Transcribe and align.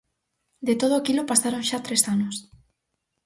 De 0.67 0.73
todo 0.81 0.93
aquilo 0.97 1.27
pasaron 1.31 1.63
xa 1.69 1.79
tres 1.85 2.01
anos. 2.15 2.35